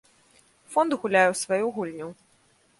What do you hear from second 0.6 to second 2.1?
Фонд гуляе у сваю гульню.